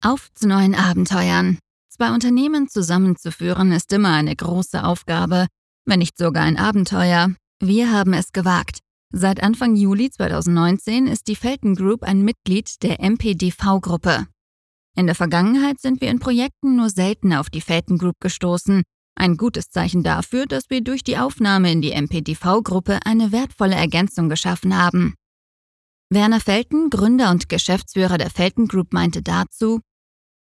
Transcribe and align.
Auf 0.00 0.32
zu 0.32 0.46
neuen 0.46 0.76
Abenteuern. 0.76 1.58
Zwei 1.88 2.14
Unternehmen 2.14 2.68
zusammenzuführen 2.68 3.72
ist 3.72 3.92
immer 3.92 4.12
eine 4.12 4.36
große 4.36 4.84
Aufgabe, 4.84 5.48
wenn 5.86 5.98
nicht 5.98 6.16
sogar 6.16 6.44
ein 6.44 6.56
Abenteuer. 6.56 7.34
Wir 7.60 7.90
haben 7.90 8.12
es 8.12 8.30
gewagt. 8.30 8.78
Seit 9.12 9.42
Anfang 9.42 9.74
Juli 9.74 10.08
2019 10.08 11.08
ist 11.08 11.26
die 11.26 11.34
Felten 11.34 11.74
Group 11.74 12.04
ein 12.04 12.22
Mitglied 12.22 12.80
der 12.84 13.00
MPDV-Gruppe. 13.00 14.28
In 14.96 15.06
der 15.06 15.16
Vergangenheit 15.16 15.80
sind 15.80 16.00
wir 16.00 16.10
in 16.10 16.20
Projekten 16.20 16.76
nur 16.76 16.90
selten 16.90 17.32
auf 17.32 17.50
die 17.50 17.60
Felten 17.60 17.98
Group 17.98 18.20
gestoßen. 18.20 18.84
Ein 19.16 19.36
gutes 19.36 19.70
Zeichen 19.70 20.04
dafür, 20.04 20.46
dass 20.46 20.70
wir 20.70 20.80
durch 20.80 21.02
die 21.02 21.18
Aufnahme 21.18 21.72
in 21.72 21.82
die 21.82 22.00
MPDV-Gruppe 22.00 23.00
eine 23.04 23.32
wertvolle 23.32 23.74
Ergänzung 23.74 24.28
geschaffen 24.28 24.80
haben. 24.80 25.14
Werner 26.10 26.40
Felten, 26.40 26.88
Gründer 26.88 27.30
und 27.30 27.48
Geschäftsführer 27.48 28.16
der 28.16 28.30
Felten 28.30 28.68
Group, 28.68 28.92
meinte 28.92 29.22
dazu, 29.22 29.80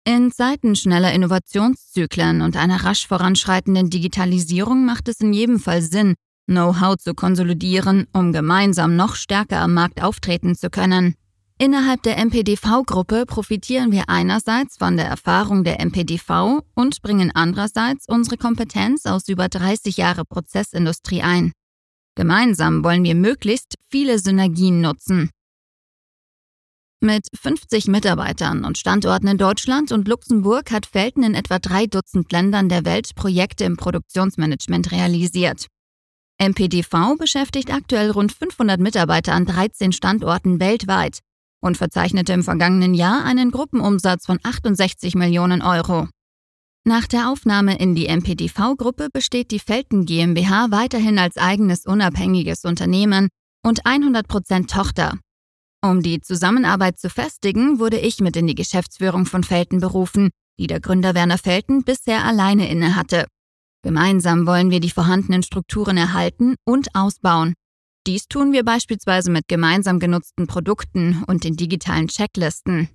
in 0.06 0.32
Zeiten 0.32 0.76
schneller 0.76 1.14
Innovationszyklen 1.14 2.42
und 2.42 2.58
einer 2.58 2.84
rasch 2.84 3.08
voranschreitenden 3.08 3.90
Digitalisierung 3.90 4.86
macht 4.86 5.08
es 5.08 5.20
in 5.20 5.34
jedem 5.34 5.60
Fall 5.60 5.82
Sinn, 5.82 6.16
Know-how 6.48 6.98
zu 6.98 7.14
konsolidieren, 7.14 8.08
um 8.12 8.34
gemeinsam 8.34 8.96
noch 8.96 9.16
stärker 9.16 9.60
am 9.62 9.76
Markt 9.76 10.02
auftreten 10.02 10.56
zu 10.56 10.72
können. 10.72 11.14
Innerhalb 11.60 12.02
der 12.04 12.18
MPDV-Gruppe 12.18 13.26
profitieren 13.28 13.92
wir 13.92 14.06
einerseits 14.08 14.78
von 14.78 14.98
der 14.98 15.06
Erfahrung 15.06 15.64
der 15.64 15.80
MPDV 15.86 16.62
und 16.74 17.02
bringen 17.02 17.32
andererseits 17.36 18.06
unsere 18.08 18.38
Kompetenz 18.38 19.06
aus 19.06 19.28
über 19.28 19.48
30 19.48 19.98
Jahre 19.98 20.26
Prozessindustrie 20.26 21.22
ein. 21.22 21.52
Gemeinsam 22.16 22.84
wollen 22.84 23.04
wir 23.04 23.16
möglichst 23.16 23.76
viele 23.92 24.20
Synergien 24.20 24.82
nutzen. 24.82 25.30
Mit 27.02 27.28
50 27.34 27.88
Mitarbeitern 27.88 28.66
und 28.66 28.78
Standorten 28.78 29.30
in 29.30 29.38
Deutschland 29.38 29.94
und 29.94 30.10
Luxemburg 30.10 30.70
hat 30.70 30.86
Felten 30.86 31.24
in 31.24 31.34
etwa 31.34 31.58
drei 31.58 31.86
Dutzend 31.86 32.30
Ländern 32.34 32.68
der 32.68 32.84
Welt 32.84 33.16
Projekte 33.16 33.64
im 33.64 33.78
Produktionsmanagement 33.78 34.92
realisiert. 34.92 35.68
MPDV 36.42 37.16
beschäftigt 37.18 37.72
aktuell 37.72 38.12
rund 38.12 38.34
500 38.34 38.82
Mitarbeiter 38.82 39.32
an 39.32 39.46
13 39.46 39.94
Standorten 39.94 40.60
weltweit 40.60 41.20
und 41.62 41.78
verzeichnete 41.78 42.34
im 42.34 42.44
vergangenen 42.44 42.94
Jahr 42.94 43.24
einen 43.24 43.52
Gruppenumsatz 43.52 44.26
von 44.26 44.40
68 44.44 45.16
Millionen 45.16 45.62
Euro. 45.62 46.10
Nach 46.86 47.08
der 47.08 47.30
Aufnahme 47.30 47.80
in 47.80 47.96
die 47.96 48.10
MPDV-Gruppe 48.10 49.08
besteht 49.14 49.52
die 49.52 49.60
Felten 49.60 50.06
GmbH 50.06 50.68
weiterhin 50.72 51.18
als 51.18 51.38
eigenes 51.38 51.86
unabhängiges 51.86 52.66
Unternehmen 52.66 53.30
und 53.64 53.86
100% 53.86 54.68
Tochter 54.68 55.14
um 55.82 56.02
die 56.02 56.22
Zusammenarbeit 56.22 57.00
zu 57.00 57.10
festigen, 57.10 57.80
wurde 57.80 57.98
ich 57.98 58.20
mit 58.20 58.36
in 58.36 58.48
die 58.48 58.56
Geschäftsführung 58.56 59.26
von 59.26 59.44
Felten 59.44 59.80
berufen, 59.80 60.30
die 60.60 60.68
der 60.68 60.80
Gründer 60.80 61.16
Werner 61.16 61.38
Felten 61.38 61.84
bisher 61.84 62.26
alleine 62.26 62.70
innehatte. 62.70 63.26
Gemeinsam 63.82 64.46
wollen 64.46 64.72
wir 64.72 64.82
die 64.82 64.90
vorhandenen 64.90 65.44
Strukturen 65.44 65.96
erhalten 65.96 66.56
und 66.66 66.96
ausbauen. 66.96 67.54
Dies 68.08 68.28
tun 68.28 68.52
wir 68.52 68.64
beispielsweise 68.64 69.32
mit 69.32 69.48
gemeinsam 69.48 70.00
genutzten 70.00 70.48
Produkten 70.48 71.24
und 71.28 71.44
den 71.44 71.56
digitalen 71.56 72.08
Checklisten. 72.08 72.90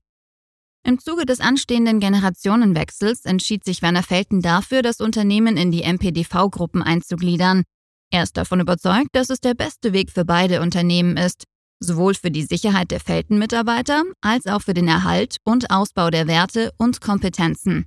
Im 0.86 0.98
Zuge 0.98 1.24
des 1.24 1.40
anstehenden 1.40 2.00
Generationenwechsels 2.00 3.24
entschied 3.24 3.64
sich 3.64 3.80
Werner 3.80 4.02
Felten 4.02 4.42
dafür, 4.42 4.82
das 4.82 5.00
Unternehmen 5.00 5.56
in 5.56 5.70
die 5.70 5.90
MPDV-Gruppen 5.90 6.82
einzugliedern. 6.82 7.62
Er 8.10 8.22
ist 8.22 8.36
davon 8.36 8.60
überzeugt, 8.60 9.08
dass 9.12 9.30
es 9.30 9.40
der 9.40 9.54
beste 9.54 9.94
Weg 9.94 10.10
für 10.10 10.26
beide 10.26 10.60
Unternehmen 10.60 11.16
ist, 11.16 11.44
sowohl 11.80 12.14
für 12.14 12.30
die 12.30 12.42
Sicherheit 12.42 12.90
der 12.90 13.00
Felten-Mitarbeiter 13.00 14.04
als 14.20 14.46
auch 14.46 14.62
für 14.62 14.74
den 14.74 14.88
Erhalt 14.88 15.36
und 15.44 15.70
Ausbau 15.70 16.10
der 16.10 16.26
Werte 16.26 16.72
und 16.78 17.00
Kompetenzen. 17.00 17.86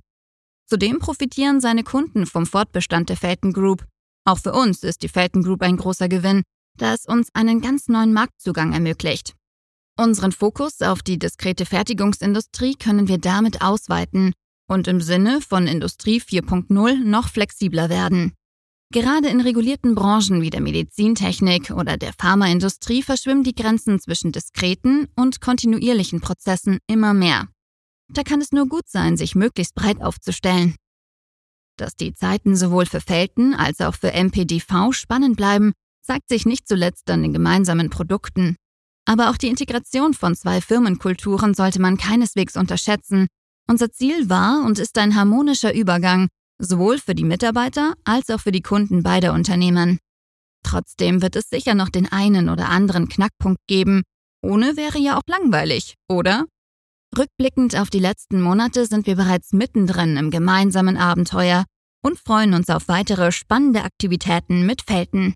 Zudem 0.66 0.98
profitieren 0.98 1.60
seine 1.60 1.82
Kunden 1.82 2.26
vom 2.26 2.46
Fortbestand 2.46 3.08
der 3.08 3.16
Felten 3.16 3.52
Group. 3.52 3.86
Auch 4.24 4.38
für 4.38 4.52
uns 4.52 4.82
ist 4.82 5.02
die 5.02 5.08
Felten 5.08 5.42
Group 5.42 5.62
ein 5.62 5.78
großer 5.78 6.08
Gewinn, 6.08 6.42
da 6.76 6.92
es 6.92 7.06
uns 7.06 7.28
einen 7.34 7.60
ganz 7.60 7.88
neuen 7.88 8.12
Marktzugang 8.12 8.72
ermöglicht. 8.72 9.34
Unseren 9.98 10.32
Fokus 10.32 10.80
auf 10.80 11.02
die 11.02 11.18
diskrete 11.18 11.66
Fertigungsindustrie 11.66 12.74
können 12.74 13.08
wir 13.08 13.18
damit 13.18 13.62
ausweiten 13.62 14.32
und 14.68 14.86
im 14.86 15.00
Sinne 15.00 15.40
von 15.40 15.66
Industrie 15.66 16.20
4.0 16.20 17.02
noch 17.02 17.28
flexibler 17.28 17.88
werden. 17.88 18.34
Gerade 18.90 19.28
in 19.28 19.42
regulierten 19.42 19.94
Branchen 19.94 20.40
wie 20.40 20.48
der 20.48 20.62
Medizintechnik 20.62 21.70
oder 21.70 21.98
der 21.98 22.14
Pharmaindustrie 22.18 23.02
verschwimmen 23.02 23.44
die 23.44 23.54
Grenzen 23.54 24.00
zwischen 24.00 24.32
diskreten 24.32 25.08
und 25.14 25.42
kontinuierlichen 25.42 26.22
Prozessen 26.22 26.78
immer 26.86 27.12
mehr. 27.12 27.48
Da 28.08 28.22
kann 28.22 28.40
es 28.40 28.50
nur 28.50 28.66
gut 28.66 28.88
sein, 28.88 29.18
sich 29.18 29.34
möglichst 29.34 29.74
breit 29.74 30.00
aufzustellen. 30.00 30.74
Dass 31.76 31.96
die 31.96 32.14
Zeiten 32.14 32.56
sowohl 32.56 32.86
für 32.86 33.02
Felten 33.02 33.52
als 33.52 33.82
auch 33.82 33.94
für 33.94 34.10
MPDV 34.12 34.92
spannend 34.92 35.36
bleiben, 35.36 35.74
zeigt 36.00 36.30
sich 36.30 36.46
nicht 36.46 36.66
zuletzt 36.66 37.10
an 37.10 37.22
den 37.22 37.34
gemeinsamen 37.34 37.90
Produkten. 37.90 38.56
Aber 39.04 39.28
auch 39.28 39.36
die 39.36 39.48
Integration 39.48 40.14
von 40.14 40.34
zwei 40.34 40.62
Firmenkulturen 40.62 41.52
sollte 41.52 41.80
man 41.80 41.98
keineswegs 41.98 42.56
unterschätzen. 42.56 43.26
Unser 43.68 43.92
Ziel 43.92 44.30
war 44.30 44.64
und 44.64 44.78
ist 44.78 44.96
ein 44.96 45.14
harmonischer 45.14 45.74
Übergang 45.74 46.28
sowohl 46.58 46.98
für 46.98 47.14
die 47.14 47.24
Mitarbeiter 47.24 47.94
als 48.04 48.30
auch 48.30 48.40
für 48.40 48.52
die 48.52 48.62
Kunden 48.62 49.02
beider 49.02 49.32
Unternehmen. 49.32 49.98
Trotzdem 50.64 51.22
wird 51.22 51.36
es 51.36 51.48
sicher 51.48 51.74
noch 51.74 51.88
den 51.88 52.10
einen 52.10 52.48
oder 52.48 52.68
anderen 52.68 53.08
Knackpunkt 53.08 53.60
geben. 53.66 54.02
Ohne 54.42 54.76
wäre 54.76 54.98
ja 54.98 55.16
auch 55.16 55.22
langweilig, 55.26 55.94
oder? 56.08 56.44
Rückblickend 57.16 57.76
auf 57.76 57.90
die 57.90 58.00
letzten 58.00 58.42
Monate 58.42 58.86
sind 58.86 59.06
wir 59.06 59.16
bereits 59.16 59.52
mittendrin 59.52 60.16
im 60.16 60.30
gemeinsamen 60.30 60.96
Abenteuer 60.96 61.64
und 62.02 62.18
freuen 62.18 62.54
uns 62.54 62.68
auf 62.70 62.88
weitere 62.88 63.32
spannende 63.32 63.82
Aktivitäten 63.82 64.66
mit 64.66 64.82
Felten. 64.82 65.34